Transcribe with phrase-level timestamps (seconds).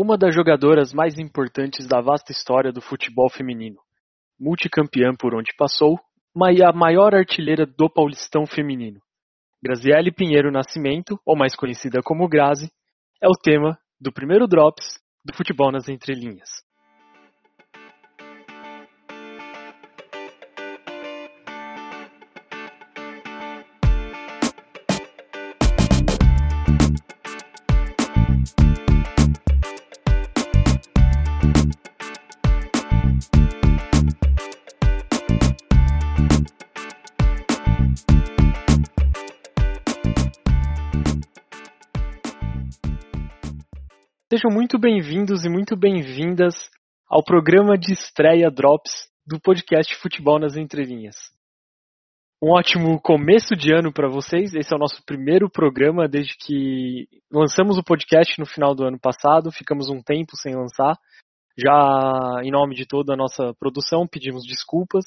[0.00, 3.78] uma das jogadoras mais importantes da vasta história do futebol feminino,
[4.38, 5.98] multicampeã por onde passou,
[6.32, 9.00] mas a maior artilheira do Paulistão feminino.
[9.60, 12.70] Graziele Pinheiro Nascimento, ou mais conhecida como Grazi,
[13.20, 16.48] é o tema do primeiro Drops do Futebol nas Entrelinhas.
[44.30, 46.54] Sejam muito bem-vindos e muito bem-vindas
[47.08, 51.16] ao programa de estreia Drops do podcast Futebol nas Entrelinhas.
[52.42, 54.54] Um ótimo começo de ano para vocês.
[54.54, 59.00] Esse é o nosso primeiro programa desde que lançamos o podcast no final do ano
[59.00, 59.50] passado.
[59.50, 60.98] Ficamos um tempo sem lançar.
[61.56, 65.06] Já em nome de toda a nossa produção, pedimos desculpas,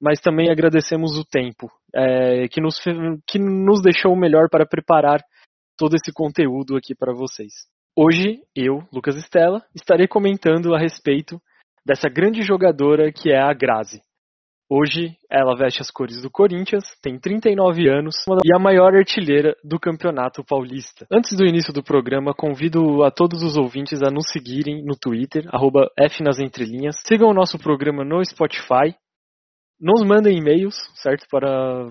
[0.00, 2.78] mas também agradecemos o tempo é, que, nos,
[3.26, 5.20] que nos deixou melhor para preparar
[5.76, 7.52] todo esse conteúdo aqui para vocês.
[7.98, 11.40] Hoje, eu, Lucas Estela, estarei comentando a respeito
[11.82, 14.02] dessa grande jogadora que é a Grazi.
[14.68, 19.56] Hoje, ela veste as cores do Corinthians, tem 39 anos e é a maior artilheira
[19.64, 21.06] do Campeonato Paulista.
[21.10, 25.46] Antes do início do programa, convido a todos os ouvintes a nos seguirem no Twitter,
[26.10, 26.96] FNasEntrelinhas.
[27.06, 28.94] Sigam o nosso programa no Spotify.
[29.80, 31.24] Nos mandem e-mails, certo?
[31.30, 31.90] Para,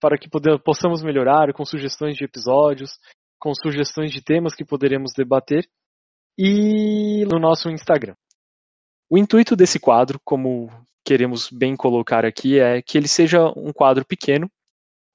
[0.00, 0.28] para que
[0.64, 2.90] possamos melhorar com sugestões de episódios,
[3.40, 5.66] com sugestões de temas que poderemos debater
[6.38, 8.14] e no nosso Instagram.
[9.08, 10.70] O intuito desse quadro, como
[11.04, 14.48] queremos bem colocar aqui, é que ele seja um quadro pequeno,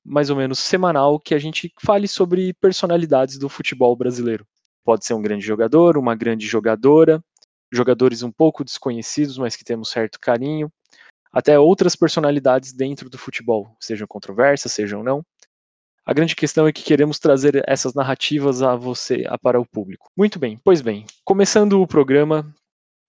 [0.03, 4.45] mais ou menos semanal, que a gente fale sobre personalidades do futebol brasileiro.
[4.83, 7.23] Pode ser um grande jogador, uma grande jogadora,
[7.71, 10.69] jogadores um pouco desconhecidos, mas que temos certo carinho,
[11.31, 15.23] até outras personalidades dentro do futebol, sejam controversas, sejam não.
[16.05, 20.07] A grande questão é que queremos trazer essas narrativas a você, a, para o público.
[20.15, 22.53] Muito bem, pois bem, começando o programa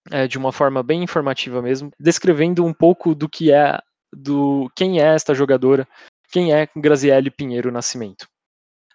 [0.09, 3.79] é, de uma forma bem informativa mesmo, descrevendo um pouco do que é,
[4.11, 5.87] do quem é esta jogadora,
[6.31, 8.27] quem é Graziele Pinheiro Nascimento.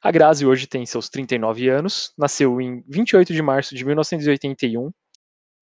[0.03, 4.91] A Grazi hoje tem seus 39 anos, nasceu em 28 de março de 1981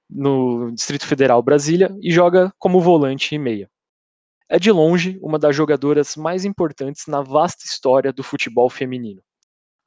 [0.09, 3.69] no Distrito Federal Brasília e joga como volante e meia
[4.53, 9.22] é de longe uma das jogadoras mais importantes na vasta história do futebol feminino.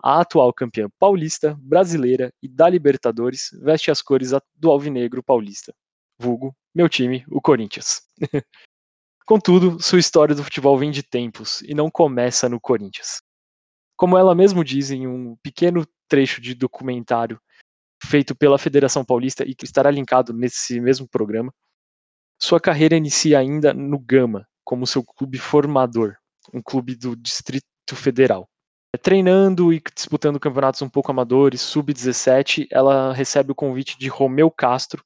[0.02, 5.76] A atual campeã paulista, brasileira e da Libertadores veste as cores do alvinegro paulista.
[6.18, 8.04] Vulgo, meu time, o Corinthians.
[9.26, 13.22] Contudo, sua história do futebol vem de tempos e não começa no Corinthians.
[13.98, 17.38] Como ela mesmo diz em um pequeno trecho de documentário
[18.02, 21.54] feito pela Federação Paulista e que estará linkado nesse mesmo programa,
[22.42, 26.16] sua carreira inicia ainda no Gama, como seu clube formador,
[26.54, 28.48] um clube do Distrito Federal.
[29.02, 35.04] Treinando e disputando campeonatos um pouco amadores, sub-17, ela recebe o convite de Romeu Castro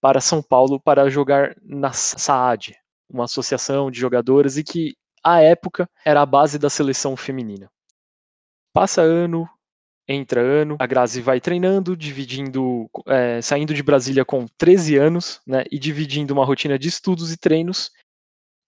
[0.00, 2.76] para São Paulo para jogar na SAAD,
[3.08, 4.94] uma associação de jogadoras e que,
[5.24, 7.70] à época, era a base da seleção feminina.
[8.74, 9.48] Passa ano,
[10.06, 15.64] entra ano, a Grazi vai treinando, dividindo, é, saindo de Brasília com 13 anos, né,
[15.70, 17.90] e dividindo uma rotina de estudos e treinos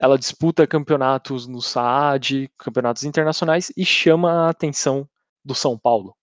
[0.00, 5.06] ela disputa campeonatos no SAAD, campeonatos internacionais e chama a atenção
[5.44, 6.16] do São Paulo.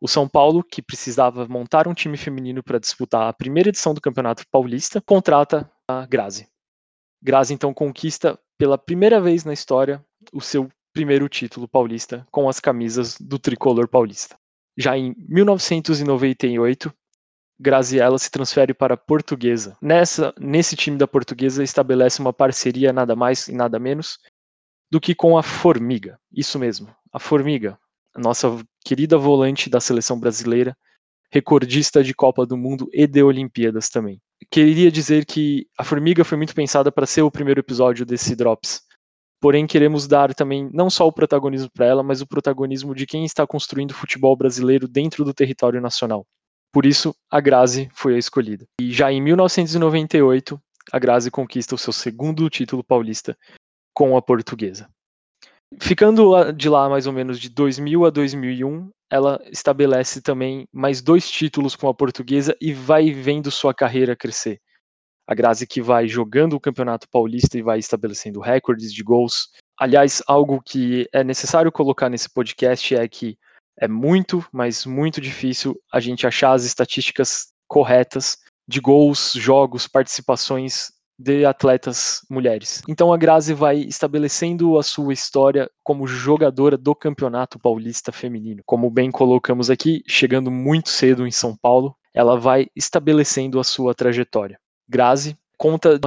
[0.00, 4.00] O São Paulo, que precisava montar um time feminino para disputar a primeira edição do
[4.00, 6.48] Campeonato Paulista, contrata a Grazi.
[7.20, 12.60] Grazi então conquista pela primeira vez na história o seu primeiro título paulista com as
[12.60, 14.36] camisas do tricolor paulista.
[14.76, 16.92] Já em 1998,
[17.60, 19.76] Graziella se transfere para Portuguesa.
[19.82, 24.18] Nessa, nesse time da Portuguesa estabelece uma parceria nada mais e nada menos
[24.90, 26.18] do que com a Formiga.
[26.32, 27.78] Isso mesmo, a Formiga,
[28.14, 28.48] a nossa
[28.84, 30.76] querida volante da seleção brasileira,
[31.30, 34.20] recordista de Copa do Mundo e de Olimpíadas também.
[34.50, 38.82] Queria dizer que a Formiga foi muito pensada para ser o primeiro episódio desse Drops.
[39.40, 43.24] Porém, queremos dar também não só o protagonismo para ela, mas o protagonismo de quem
[43.24, 46.26] está construindo o futebol brasileiro dentro do território nacional.
[46.72, 48.66] Por isso, a Grazi foi a escolhida.
[48.80, 50.60] E já em 1998,
[50.92, 53.36] a Grazi conquista o seu segundo título paulista
[53.94, 54.88] com a portuguesa.
[55.80, 61.30] Ficando de lá mais ou menos de 2000 a 2001, ela estabelece também mais dois
[61.30, 64.60] títulos com a portuguesa e vai vendo sua carreira crescer.
[65.26, 69.48] A Grazi que vai jogando o Campeonato Paulista e vai estabelecendo recordes de gols.
[69.78, 73.36] Aliás, algo que é necessário colocar nesse podcast é que
[73.80, 80.88] é muito, mas muito difícil a gente achar as estatísticas corretas de gols, jogos, participações
[81.18, 82.82] de atletas mulheres.
[82.86, 88.62] Então a Grazi vai estabelecendo a sua história como jogadora do Campeonato Paulista Feminino.
[88.64, 93.94] Como bem colocamos aqui, chegando muito cedo em São Paulo, ela vai estabelecendo a sua
[93.94, 94.58] trajetória.
[94.88, 95.98] Grazi conta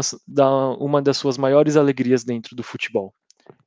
[0.79, 3.13] uma das suas maiores alegrias dentro do futebol.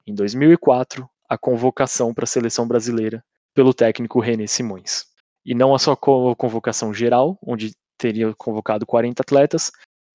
[0.07, 3.23] Em 2004, a convocação para a seleção brasileira
[3.55, 5.07] pelo técnico René Simões.
[5.45, 9.71] E não a sua convocação geral, onde teria convocado 40 atletas,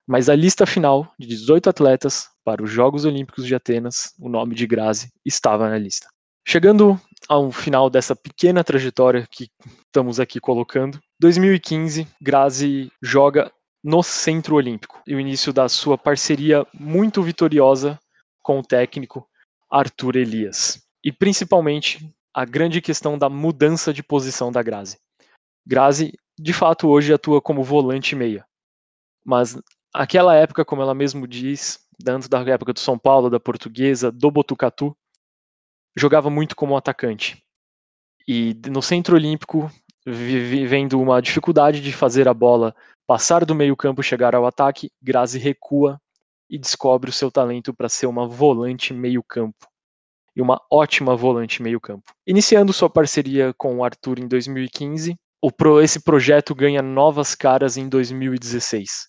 [0.06, 4.54] mas a lista final de 18 atletas para os Jogos Olímpicos de Atenas, o nome
[4.54, 6.08] de Grazi estava na lista.
[6.46, 9.48] Chegando ao final dessa pequena trajetória que
[9.86, 13.52] estamos aqui colocando, 2015, Grazi joga
[13.84, 17.98] no Centro Olímpico e o início da sua parceria muito vitoriosa
[18.42, 19.26] com o técnico
[19.70, 20.82] Arthur Elias.
[21.04, 22.10] E principalmente
[22.40, 24.96] a grande questão da mudança de posição da Grazi.
[25.66, 28.46] Grazi, de fato, hoje atua como volante meia.
[29.22, 29.60] Mas
[29.92, 34.30] aquela época, como ela mesmo diz, tanto da época do São Paulo, da Portuguesa, do
[34.30, 34.96] Botucatu,
[35.94, 37.44] jogava muito como atacante.
[38.26, 39.70] E no Centro Olímpico,
[40.06, 42.74] vivendo uma dificuldade de fazer a bola
[43.06, 46.00] passar do meio-campo chegar ao ataque, Grazi recua
[46.48, 49.69] e descobre o seu talento para ser uma volante meio-campo.
[50.40, 52.12] Uma ótima volante meio-campo.
[52.26, 55.16] Iniciando sua parceria com o Arthur em 2015,
[55.56, 59.08] pro, esse projeto ganha novas caras em 2016,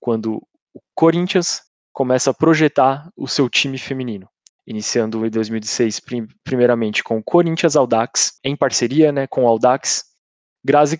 [0.00, 0.36] quando
[0.74, 1.62] o Corinthians
[1.92, 4.28] começa a projetar o seu time feminino.
[4.66, 10.04] Iniciando em 2016, prim, primeiramente com o Corinthians Audax, em parceria né, com o Audax,
[10.64, 10.98] Grazi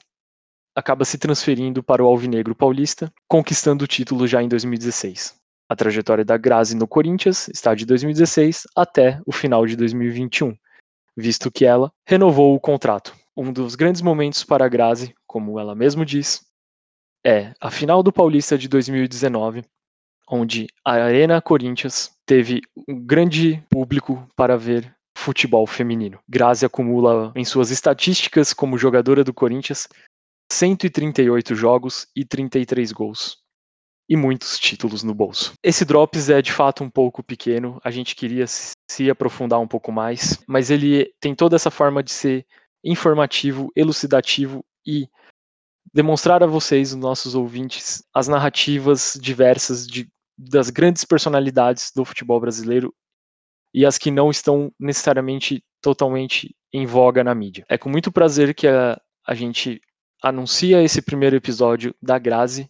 [0.76, 5.43] acaba se transferindo para o Alvinegro Paulista, conquistando o título já em 2016.
[5.68, 10.54] A trajetória da Grazi no Corinthians está de 2016 até o final de 2021,
[11.16, 13.14] visto que ela renovou o contrato.
[13.36, 16.44] Um dos grandes momentos para a Grazi, como ela mesmo diz,
[17.24, 19.64] é a final do Paulista de 2019,
[20.28, 26.18] onde a Arena Corinthians teve um grande público para ver futebol feminino.
[26.28, 29.88] Grazi acumula em suas estatísticas como jogadora do Corinthians
[30.52, 33.43] 138 jogos e 33 gols.
[34.08, 35.54] E muitos títulos no bolso.
[35.62, 39.90] Esse Drops é de fato um pouco pequeno, a gente queria se aprofundar um pouco
[39.90, 42.46] mais, mas ele tem toda essa forma de ser
[42.84, 45.08] informativo, elucidativo e
[45.92, 52.40] demonstrar a vocês, os nossos ouvintes, as narrativas diversas de, das grandes personalidades do futebol
[52.40, 52.92] brasileiro
[53.72, 57.64] e as que não estão necessariamente totalmente em voga na mídia.
[57.68, 59.80] É com muito prazer que a, a gente
[60.22, 62.68] anuncia esse primeiro episódio da Grazi,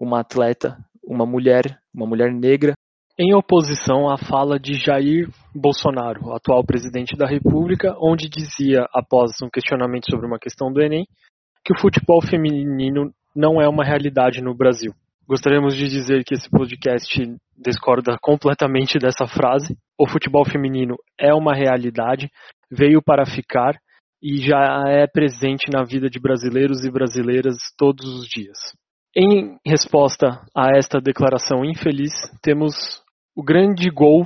[0.00, 2.72] uma atleta, uma mulher, uma mulher negra,
[3.18, 9.50] em oposição à fala de Jair Bolsonaro, atual presidente da República, onde dizia, após um
[9.50, 11.06] questionamento sobre uma questão do Enem,
[11.62, 14.94] que o futebol feminino não é uma realidade no Brasil.
[15.28, 19.76] Gostaríamos de dizer que esse podcast discorda completamente dessa frase.
[19.98, 22.30] O futebol feminino é uma realidade,
[22.70, 23.78] veio para ficar
[24.22, 28.58] e já é presente na vida de brasileiros e brasileiras todos os dias.
[29.16, 33.02] Em resposta a esta declaração infeliz, temos
[33.34, 34.24] o grande gol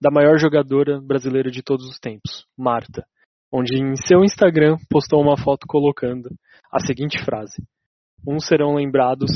[0.00, 3.06] da maior jogadora brasileira de todos os tempos, Marta,
[3.52, 6.30] onde em seu Instagram postou uma foto colocando
[6.72, 7.62] a seguinte frase:
[8.26, 9.30] Uns serão lembrados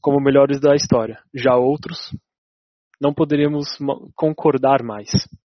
[0.00, 2.16] como melhores da história, já outros
[3.00, 3.76] não poderíamos
[4.14, 5.10] concordar mais.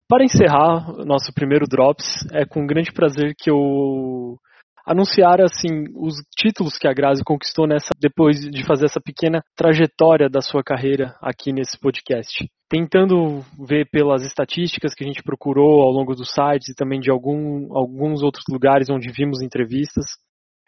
[0.07, 4.37] Para encerrar nosso primeiro Drops, é com grande prazer que eu
[4.85, 10.29] anunciar assim os títulos que a Grazi conquistou nessa depois de fazer essa pequena trajetória
[10.29, 12.45] da sua carreira aqui nesse podcast.
[12.69, 17.11] Tentando ver pelas estatísticas que a gente procurou ao longo dos sites e também de
[17.11, 20.05] algum, alguns outros lugares onde vimos entrevistas,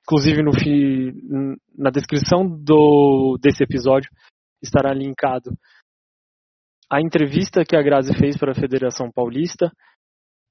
[0.02, 0.52] inclusive no
[1.78, 4.10] na descrição do desse episódio
[4.62, 5.52] estará linkado
[6.92, 9.72] a entrevista que a Grazi fez para a Federação Paulista,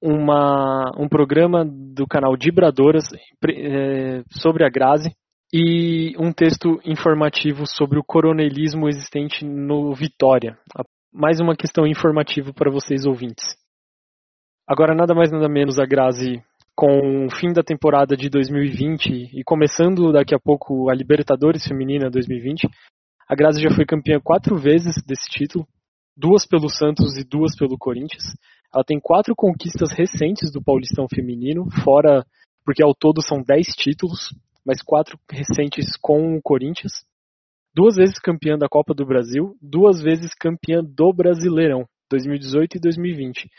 [0.01, 3.05] uma, um programa do canal Dibradoras
[3.47, 5.11] é, sobre a Grazi
[5.53, 10.57] e um texto informativo sobre o coronelismo existente no Vitória.
[11.13, 13.45] Mais uma questão informativa para vocês ouvintes.
[14.67, 16.43] Agora, nada mais nada menos a Grazi
[16.75, 22.09] com o fim da temporada de 2020 e começando daqui a pouco a Libertadores Feminina
[22.09, 22.67] 2020,
[23.29, 25.65] a Grazi já foi campeã quatro vezes desse título,
[26.17, 28.23] duas pelo Santos e duas pelo Corinthians.
[28.75, 32.25] Ela tem quatro conquistas recentes do Paulistão Feminino, fora,
[32.65, 36.91] porque ao todo são dez títulos, mas quatro recentes com o Corinthians.
[37.73, 43.49] Duas vezes campeã da Copa do Brasil, duas vezes campeã do Brasileirão, 2018 e 2020.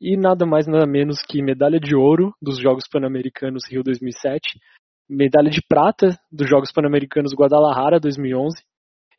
[0.00, 4.58] E nada mais nada menos que medalha de ouro dos Jogos Pan-Americanos Rio 2007,
[5.06, 8.56] medalha de prata dos Jogos Pan-Americanos Guadalajara 2011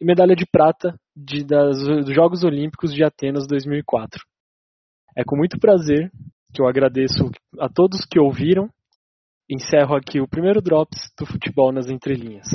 [0.01, 4.19] e medalha de prata de, das, dos Jogos Olímpicos de Atenas 2004.
[5.15, 6.11] É com muito prazer
[6.53, 7.29] que eu agradeço
[7.59, 8.69] a todos que ouviram.
[9.49, 12.47] Encerro aqui o primeiro Drops do Futebol nas Entrelinhas.